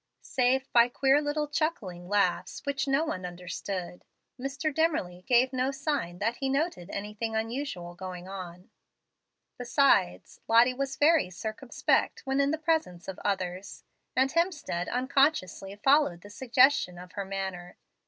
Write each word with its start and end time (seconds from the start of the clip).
Save 0.23 0.67
by 0.73 0.87
queer 0.89 1.21
little 1.21 1.47
chuckling 1.47 2.09
laughs, 2.09 2.65
which 2.65 2.87
no 2.87 3.05
one 3.05 3.23
understood, 3.23 4.03
Mr. 4.39 4.73
Dimmerly 4.73 5.23
gave 5.27 5.53
no 5.53 5.69
sign 5.69 6.17
that 6.17 6.37
he 6.37 6.49
noted 6.49 6.89
any 6.89 7.13
thing 7.13 7.35
unusual 7.35 7.93
going 7.93 8.27
on. 8.27 8.71
Besides, 9.59 10.39
Lottie 10.47 10.73
was 10.73 10.95
very 10.95 11.29
circumspect 11.29 12.21
when 12.25 12.41
in 12.41 12.49
the 12.49 12.57
presence 12.57 13.07
of 13.07 13.19
others, 13.23 13.83
and 14.15 14.31
Hemstead 14.31 14.89
unconsciously 14.89 15.75
followed 15.75 16.21
the 16.21 16.31
suggestion 16.31 16.97
of 16.97 17.11
her 17.11 17.23
manner. 17.23 17.77